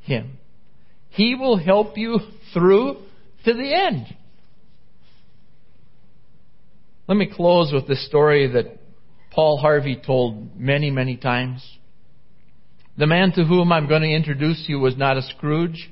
Him. 0.00 0.38
He 1.10 1.34
will 1.34 1.56
help 1.56 1.96
you 1.96 2.18
through 2.52 2.96
to 3.44 3.54
the 3.54 3.74
end. 3.74 4.06
Let 7.06 7.16
me 7.16 7.30
close 7.34 7.72
with 7.72 7.88
this 7.88 8.04
story 8.06 8.52
that 8.52 8.78
Paul 9.30 9.56
Harvey 9.58 9.96
told 10.04 10.58
many, 10.58 10.90
many 10.90 11.16
times. 11.16 11.66
The 12.98 13.06
man 13.06 13.32
to 13.32 13.44
whom 13.44 13.72
I'm 13.72 13.88
going 13.88 14.02
to 14.02 14.12
introduce 14.12 14.64
you 14.68 14.78
was 14.78 14.96
not 14.96 15.16
a 15.16 15.22
Scrooge. 15.22 15.90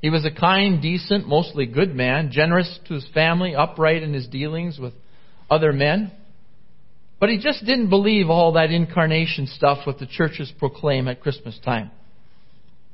He 0.00 0.10
was 0.10 0.24
a 0.24 0.30
kind, 0.30 0.82
decent, 0.82 1.28
mostly 1.28 1.64
good 1.64 1.94
man, 1.94 2.30
generous 2.32 2.80
to 2.88 2.94
his 2.94 3.06
family, 3.14 3.54
upright 3.54 4.02
in 4.02 4.12
his 4.12 4.26
dealings 4.26 4.78
with 4.78 4.92
other 5.48 5.72
men. 5.72 6.10
But 7.20 7.30
he 7.30 7.38
just 7.38 7.64
didn't 7.64 7.88
believe 7.88 8.28
all 8.28 8.54
that 8.54 8.72
incarnation 8.72 9.46
stuff 9.46 9.86
what 9.86 10.00
the 10.00 10.06
churches 10.06 10.52
proclaim 10.58 11.06
at 11.06 11.20
Christmas 11.20 11.56
time. 11.64 11.92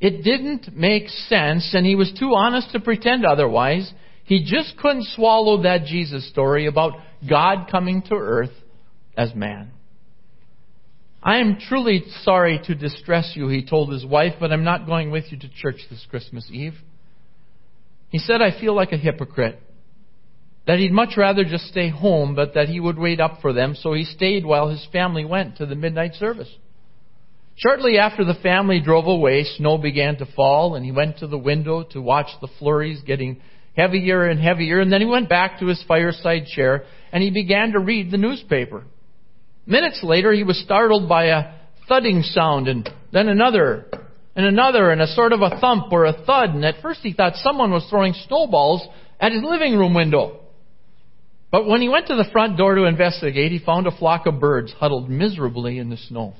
It 0.00 0.22
didn't 0.22 0.76
make 0.76 1.08
sense, 1.08 1.74
and 1.74 1.84
he 1.84 1.96
was 1.96 2.12
too 2.18 2.34
honest 2.34 2.70
to 2.72 2.80
pretend 2.80 3.26
otherwise. 3.26 3.92
He 4.24 4.44
just 4.44 4.76
couldn't 4.78 5.06
swallow 5.14 5.62
that 5.62 5.86
Jesus 5.86 6.28
story 6.28 6.66
about 6.66 6.92
God 7.28 7.68
coming 7.70 8.02
to 8.02 8.14
earth 8.14 8.52
as 9.16 9.34
man. 9.34 9.72
I 11.22 11.38
am 11.38 11.58
truly 11.58 12.04
sorry 12.22 12.60
to 12.66 12.74
distress 12.76 13.32
you, 13.34 13.48
he 13.48 13.66
told 13.66 13.92
his 13.92 14.06
wife, 14.06 14.34
but 14.38 14.52
I'm 14.52 14.62
not 14.64 14.86
going 14.86 15.10
with 15.10 15.24
you 15.32 15.38
to 15.40 15.48
church 15.48 15.80
this 15.90 16.06
Christmas 16.08 16.48
Eve. 16.52 16.74
He 18.10 18.18
said, 18.18 18.40
I 18.40 18.58
feel 18.58 18.74
like 18.74 18.92
a 18.92 18.96
hypocrite. 18.96 19.60
That 20.66 20.78
he'd 20.78 20.92
much 20.92 21.16
rather 21.16 21.44
just 21.44 21.66
stay 21.66 21.88
home, 21.88 22.36
but 22.36 22.54
that 22.54 22.68
he 22.68 22.78
would 22.78 22.98
wait 22.98 23.20
up 23.20 23.40
for 23.40 23.52
them, 23.52 23.74
so 23.74 23.94
he 23.94 24.04
stayed 24.04 24.46
while 24.46 24.68
his 24.68 24.86
family 24.92 25.24
went 25.24 25.56
to 25.56 25.66
the 25.66 25.74
midnight 25.74 26.14
service. 26.14 26.54
Shortly 27.58 27.98
after 27.98 28.24
the 28.24 28.38
family 28.40 28.80
drove 28.80 29.06
away, 29.06 29.42
snow 29.42 29.78
began 29.78 30.16
to 30.18 30.26
fall, 30.26 30.76
and 30.76 30.84
he 30.84 30.92
went 30.92 31.18
to 31.18 31.26
the 31.26 31.36
window 31.36 31.82
to 31.90 32.00
watch 32.00 32.28
the 32.40 32.46
flurries 32.58 33.00
getting 33.04 33.40
heavier 33.76 34.28
and 34.28 34.40
heavier, 34.40 34.80
and 34.80 34.92
then 34.92 35.00
he 35.00 35.06
went 35.06 35.28
back 35.28 35.58
to 35.58 35.66
his 35.66 35.82
fireside 35.86 36.46
chair 36.46 36.84
and 37.12 37.22
he 37.22 37.30
began 37.30 37.72
to 37.72 37.80
read 37.80 38.10
the 38.10 38.16
newspaper. 38.16 38.84
Minutes 39.66 40.00
later, 40.02 40.32
he 40.32 40.44
was 40.44 40.60
startled 40.62 41.08
by 41.08 41.26
a 41.26 41.54
thudding 41.88 42.22
sound 42.22 42.68
and 42.68 42.88
then 43.12 43.28
another 43.28 43.86
and 44.36 44.46
another 44.46 44.90
and 44.90 45.00
a 45.00 45.06
sort 45.08 45.32
of 45.32 45.40
a 45.40 45.58
thump 45.60 45.92
or 45.92 46.04
a 46.04 46.12
thud. 46.12 46.50
And 46.50 46.64
at 46.64 46.80
first 46.80 47.00
he 47.02 47.12
thought 47.12 47.34
someone 47.36 47.72
was 47.72 47.86
throwing 47.90 48.14
snowballs 48.26 48.86
at 49.18 49.32
his 49.32 49.42
living 49.42 49.76
room 49.76 49.94
window. 49.94 50.40
But 51.50 51.66
when 51.66 51.80
he 51.80 51.88
went 51.88 52.06
to 52.08 52.16
the 52.16 52.28
front 52.30 52.56
door 52.56 52.74
to 52.74 52.84
investigate, 52.84 53.52
he 53.52 53.58
found 53.58 53.86
a 53.86 53.96
flock 53.96 54.26
of 54.26 54.38
birds 54.38 54.72
huddled 54.72 55.08
miserably 55.08 55.78
in 55.78 55.90
the 55.90 55.96
snow. 55.96 56.34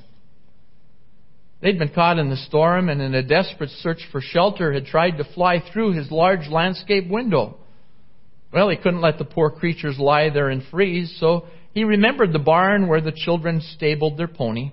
They'd 1.60 1.78
been 1.78 1.88
caught 1.88 2.18
in 2.18 2.30
the 2.30 2.36
storm 2.36 2.88
and 2.88 3.02
in 3.02 3.14
a 3.14 3.22
desperate 3.22 3.70
search 3.70 4.06
for 4.12 4.20
shelter 4.20 4.72
had 4.72 4.86
tried 4.86 5.18
to 5.18 5.24
fly 5.34 5.60
through 5.72 5.92
his 5.92 6.10
large 6.10 6.48
landscape 6.48 7.08
window. 7.08 7.56
Well, 8.52 8.68
he 8.68 8.76
couldn't 8.76 9.00
let 9.00 9.18
the 9.18 9.24
poor 9.24 9.50
creatures 9.50 9.98
lie 9.98 10.30
there 10.30 10.48
and 10.48 10.62
freeze, 10.70 11.16
so 11.18 11.46
he 11.74 11.84
remembered 11.84 12.32
the 12.32 12.38
barn 12.38 12.86
where 12.86 13.00
the 13.00 13.12
children 13.12 13.60
stabled 13.60 14.16
their 14.16 14.28
pony. 14.28 14.72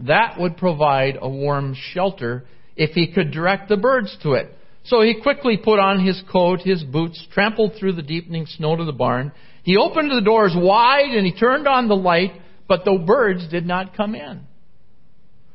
That 0.00 0.38
would 0.38 0.56
provide 0.56 1.16
a 1.20 1.28
warm 1.28 1.74
shelter 1.92 2.44
if 2.76 2.90
he 2.90 3.12
could 3.12 3.30
direct 3.30 3.68
the 3.68 3.76
birds 3.76 4.16
to 4.22 4.32
it. 4.32 4.52
So 4.82 5.00
he 5.00 5.20
quickly 5.22 5.56
put 5.56 5.78
on 5.78 6.04
his 6.04 6.20
coat, 6.30 6.60
his 6.60 6.82
boots, 6.82 7.24
trampled 7.32 7.74
through 7.78 7.92
the 7.92 8.02
deepening 8.02 8.46
snow 8.46 8.76
to 8.76 8.84
the 8.84 8.92
barn. 8.92 9.32
He 9.62 9.76
opened 9.76 10.10
the 10.10 10.20
doors 10.20 10.52
wide 10.54 11.14
and 11.14 11.24
he 11.24 11.32
turned 11.32 11.66
on 11.66 11.88
the 11.88 11.96
light, 11.96 12.32
but 12.68 12.84
the 12.84 13.02
birds 13.06 13.48
did 13.48 13.64
not 13.64 13.96
come 13.96 14.14
in. 14.14 14.42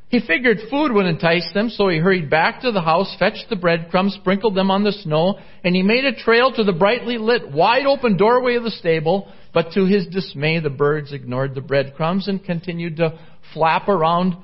He 0.10 0.20
figured 0.20 0.58
food 0.72 0.92
would 0.92 1.06
entice 1.06 1.48
them, 1.54 1.70
so 1.70 1.88
he 1.88 2.00
hurried 2.00 2.32
back 2.32 2.62
to 2.62 2.72
the 2.72 2.82
house, 2.82 3.16
fetched 3.20 3.46
the 3.50 3.56
breadcrumbs, 3.56 4.16
sprinkled 4.16 4.56
them 4.56 4.72
on 4.72 4.84
the 4.84 4.92
snow, 4.92 5.38
and 5.64 5.76
he 5.76 5.84
made 5.84 6.04
a 6.04 6.16
trail 6.16 6.52
to 6.52 6.64
the 6.64 6.74
brightly 6.74 7.20
lit, 7.20 7.52
wide 7.52 7.86
open 7.86 8.18
doorway 8.18 8.56
of 8.56 8.64
the 8.64 8.72
stable. 8.72 9.32
But 9.54 9.72
to 9.74 9.86
his 9.86 10.08
dismay, 10.08 10.60
the 10.60 10.72
birds 10.72 11.14
ignored 11.14 11.54
the 11.54 11.62
breadcrumbs 11.62 12.28
and 12.28 12.44
continued 12.44 12.98
to 12.98 13.20
flap 13.54 13.88
around 13.88 14.36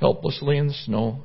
helplessly 0.00 0.56
in 0.56 0.68
the 0.68 0.74
snow. 0.74 1.22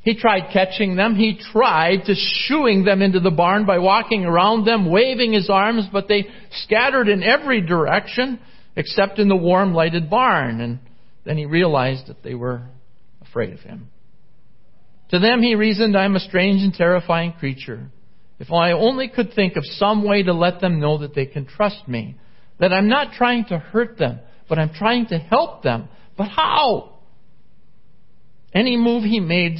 He 0.00 0.18
tried 0.18 0.52
catching 0.52 0.96
them. 0.96 1.16
He 1.16 1.38
tried 1.52 2.04
to 2.06 2.14
shooing 2.14 2.84
them 2.84 3.02
into 3.02 3.20
the 3.20 3.30
barn 3.30 3.66
by 3.66 3.78
walking 3.78 4.24
around 4.24 4.66
them, 4.66 4.90
waving 4.90 5.32
his 5.32 5.48
arms, 5.50 5.86
but 5.92 6.08
they 6.08 6.26
scattered 6.62 7.08
in 7.08 7.22
every 7.22 7.60
direction 7.60 8.38
except 8.76 9.18
in 9.18 9.28
the 9.28 9.36
warm 9.36 9.72
lighted 9.74 10.10
barn. 10.10 10.60
And 10.60 10.78
then 11.24 11.36
he 11.36 11.46
realized 11.46 12.06
that 12.08 12.22
they 12.22 12.34
were 12.34 12.62
afraid 13.20 13.52
of 13.52 13.60
him. 13.60 13.88
To 15.10 15.18
them 15.18 15.42
he 15.42 15.54
reasoned, 15.54 15.96
I 15.96 16.04
am 16.04 16.16
a 16.16 16.20
strange 16.20 16.62
and 16.62 16.72
terrifying 16.72 17.32
creature. 17.32 17.88
If 18.38 18.50
I 18.50 18.72
only 18.72 19.08
could 19.08 19.32
think 19.34 19.56
of 19.56 19.64
some 19.64 20.04
way 20.06 20.22
to 20.22 20.32
let 20.32 20.60
them 20.60 20.80
know 20.80 20.98
that 20.98 21.14
they 21.14 21.26
can 21.26 21.46
trust 21.46 21.86
me, 21.86 22.16
that 22.58 22.72
I'm 22.72 22.88
not 22.88 23.12
trying 23.12 23.44
to 23.46 23.58
hurt 23.58 23.98
them, 23.98 24.20
but 24.48 24.58
I'm 24.58 24.72
trying 24.74 25.06
to 25.06 25.18
help 25.18 25.62
them. 25.62 25.88
But 26.16 26.28
how? 26.28 26.98
Any 28.52 28.76
move 28.76 29.04
he 29.04 29.20
made 29.20 29.56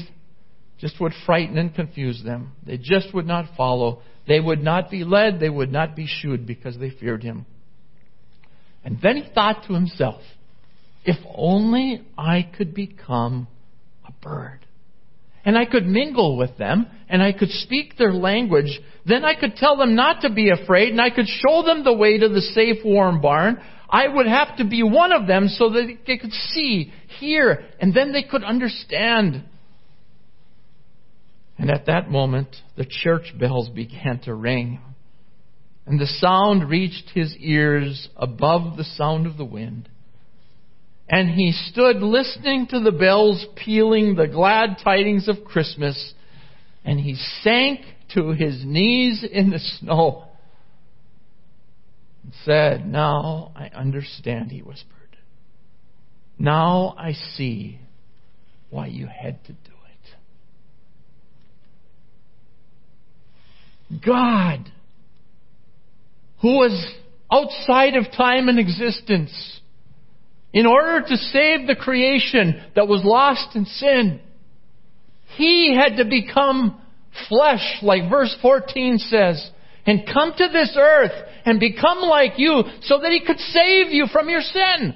just 0.79 1.01
would 1.01 1.13
frighten 1.25 1.57
and 1.57 1.75
confuse 1.75 2.23
them. 2.23 2.53
They 2.65 2.77
just 2.77 3.15
would 3.15 3.27
not 3.27 3.57
follow. 3.57 4.03
They 4.27 4.41
would 4.41 4.63
not 4.63 4.91
be 4.91 5.05
led. 5.05 5.41
They 5.41 5.49
would 5.49 5.73
not 5.73 5.97
be 5.97 6.07
shooed 6.07 6.47
because 6.47 6.79
they 6.79 6.91
feared 6.91 7.23
him. 7.23 7.47
And 8.85 9.01
then 9.01 9.17
he 9.17 9.33
thought 9.35 9.65
to 9.67 9.75
himself, 9.75 10.21
if 11.05 11.17
only 11.35 12.03
I 12.17 12.49
could 12.57 12.75
become 12.75 13.47
a 14.07 14.13
bird. 14.13 14.61
And 15.45 15.59
I 15.59 15.67
could 15.67 15.87
mingle 15.87 16.39
with 16.39 16.57
them, 16.57 16.87
and 17.09 17.23
I 17.23 17.33
could 17.33 17.51
speak 17.51 17.99
their 17.99 18.15
language, 18.15 18.81
then 19.05 19.25
I 19.25 19.35
could 19.35 19.57
tell 19.57 19.77
them 19.77 19.95
not 19.95 20.23
to 20.23 20.31
be 20.33 20.51
afraid, 20.51 20.91
and 20.91 21.01
I 21.01 21.11
could 21.11 21.27
show 21.27 21.63
them 21.63 21.85
the 21.85 21.93
way 21.93 22.17
to 22.17 22.29
the 22.29 22.41
safe, 22.41 22.79
warm 22.83 23.21
barn. 23.21 23.61
I 23.91 24.09
would 24.09 24.27
have 24.27 24.57
to 24.57 24.65
be 24.65 24.83
one 24.83 25.13
of 25.13 25.27
them 25.27 25.49
so 25.49 25.69
that 25.71 25.99
they 26.07 26.17
could 26.17 26.33
see, 26.33 26.93
hear, 27.21 27.67
and 27.79 27.93
then 27.93 28.13
they 28.13 28.23
could 28.23 28.43
understand. 28.43 29.45
And 31.59 31.71
at 31.71 31.87
that 31.87 32.11
moment, 32.11 32.49
the 32.77 32.87
church 32.89 33.35
bells 33.39 33.69
began 33.69 34.21
to 34.25 34.35
ring. 34.35 34.81
And 35.87 36.01
the 36.01 36.07
sound 36.07 36.71
reached 36.71 37.11
his 37.15 37.37
ears 37.39 38.09
above 38.17 38.79
the 38.79 38.85
sound 38.85 39.27
of 39.27 39.37
the 39.37 39.45
wind. 39.45 39.91
And 41.09 41.31
he 41.31 41.53
stood 41.53 41.97
listening 41.97 42.67
to 42.69 42.81
the 42.81 42.93
bells 42.93 43.47
pealing 43.57 44.15
the 44.15 44.27
glad 44.27 44.79
tidings 44.83 45.29
of 45.29 45.45
Christmas. 45.45 46.15
And 46.85 46.99
he 46.99 47.17
sank 47.43 47.81
to 48.15 48.31
his 48.31 48.63
knees 48.65 49.25
in 49.31 49.51
the 49.51 49.59
snow 49.59 50.25
and 52.23 52.33
said, 52.45 52.87
Now 52.87 53.53
I 53.55 53.69
understand, 53.69 54.51
he 54.51 54.61
whispered. 54.61 54.95
Now 56.39 56.95
I 56.99 57.13
see 57.13 57.79
why 58.71 58.87
you 58.87 59.07
had 59.07 59.45
to 59.45 59.53
do 59.53 59.59
it. 63.91 64.05
God, 64.05 64.71
who 66.41 66.57
was 66.57 66.95
outside 67.31 67.95
of 67.95 68.11
time 68.17 68.49
and 68.49 68.59
existence, 68.59 69.61
in 70.55 70.67
order 70.67 71.05
to 71.07 71.17
save 71.17 71.67
the 71.67 71.75
creation 71.75 72.63
that 72.77 72.87
was 72.87 73.03
lost 73.05 73.57
in 73.57 73.67
sin, 73.67 74.21
he 75.37 75.77
had 75.77 75.97
to 75.97 76.05
become 76.05 76.81
flesh, 77.29 77.79
like 77.83 78.09
verse 78.09 78.35
14 78.41 78.99
says, 78.99 79.51
and 79.85 80.09
come 80.11 80.33
to 80.39 80.49
this 80.53 80.77
earth 80.79 81.13
and 81.45 81.59
become 81.59 81.99
like 81.99 82.35
you 82.37 82.63
so 82.83 83.01
that 83.01 83.11
he 83.11 83.21
could 83.27 83.39
save 83.39 83.89
you 83.89 84.07
from 84.13 84.29
your 84.29 84.41
sin. 84.41 84.95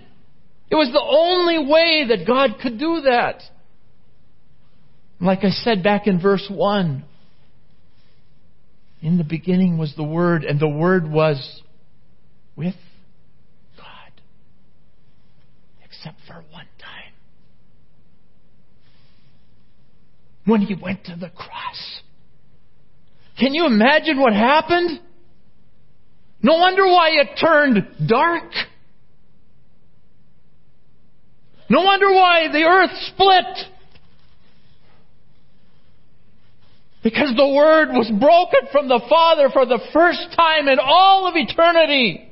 It 0.71 0.77
was 0.77 0.90
the 0.92 1.03
only 1.03 1.59
way 1.59 2.07
that 2.09 2.27
God 2.27 2.61
could 2.62 2.79
do 2.79 3.03
that. 3.07 3.42
Like 5.21 5.40
I 5.42 5.51
said 5.51 5.83
back 5.83 6.07
in 6.07 6.21
verse 6.21 6.47
1, 6.49 7.05
in 9.03 9.18
the 9.18 9.25
beginning 9.25 9.77
was 9.77 9.92
the 9.97 10.05
Word, 10.05 10.44
and 10.44 10.61
the 10.61 10.68
Word 10.68 11.11
was 11.11 11.62
with 12.55 12.75
except 15.99 16.19
for 16.27 16.45
one 16.53 16.67
time. 16.79 17.13
When 20.45 20.61
he 20.63 20.75
went 20.75 21.05
to 21.05 21.17
the 21.17 21.29
cross. 21.29 22.01
Can 23.39 23.55
you 23.55 23.67
imagine 23.67 24.21
what 24.21 24.33
happened? 24.33 25.01
No 26.43 26.55
wonder 26.55 26.87
why 26.87 27.11
it 27.11 27.39
turned 27.41 28.09
dark. 28.09 28.51
No 31.69 31.83
wonder 31.83 32.11
why 32.11 32.49
the 32.51 32.63
earth 32.63 32.97
split. 33.13 33.45
Because 37.03 37.35
the 37.37 37.49
Word 37.49 37.89
was 37.91 38.09
broken 38.09 38.71
from 38.73 38.89
the 38.89 39.01
Father 39.09 39.51
for 39.53 39.67
the 39.67 39.81
first 39.93 40.35
time 40.35 40.69
in 40.69 40.79
all 40.81 41.29
of 41.29 41.35
eternity 41.37 42.28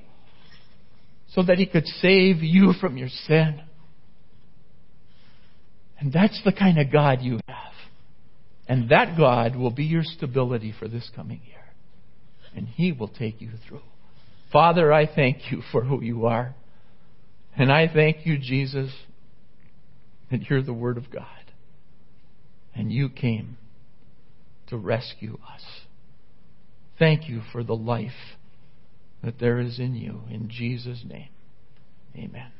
so 1.36 1.42
that 1.42 1.58
He 1.58 1.66
could 1.66 1.86
save 1.86 2.38
you 2.38 2.72
from 2.80 2.96
your 2.96 3.10
sin. 3.26 3.60
And 6.00 6.10
that's 6.12 6.40
the 6.44 6.52
kind 6.52 6.80
of 6.80 6.90
God 6.90 7.20
you 7.20 7.38
have. 7.46 7.72
And 8.66 8.88
that 8.88 9.18
God 9.18 9.54
will 9.54 9.70
be 9.70 9.84
your 9.84 10.02
stability 10.02 10.74
for 10.76 10.88
this 10.88 11.08
coming 11.14 11.42
year. 11.46 11.62
And 12.56 12.66
He 12.66 12.90
will 12.90 13.08
take 13.08 13.42
you 13.42 13.50
through. 13.68 13.82
Father, 14.50 14.92
I 14.92 15.06
thank 15.06 15.52
you 15.52 15.60
for 15.70 15.84
who 15.84 16.02
you 16.02 16.24
are. 16.24 16.54
And 17.54 17.70
I 17.70 17.86
thank 17.92 18.24
you, 18.24 18.38
Jesus, 18.38 18.90
that 20.30 20.48
you're 20.48 20.62
the 20.62 20.72
Word 20.72 20.96
of 20.96 21.10
God. 21.10 21.26
And 22.74 22.90
you 22.90 23.10
came 23.10 23.58
to 24.68 24.78
rescue 24.78 25.38
us. 25.54 25.62
Thank 26.98 27.28
you 27.28 27.42
for 27.52 27.62
the 27.62 27.76
life 27.76 28.10
that 29.26 29.40
there 29.40 29.58
is 29.58 29.80
in 29.80 29.96
you. 29.96 30.20
In 30.30 30.48
Jesus' 30.48 31.04
name, 31.04 31.30
amen. 32.16 32.52